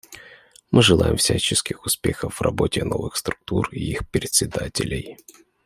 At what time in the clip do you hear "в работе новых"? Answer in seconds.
2.39-3.15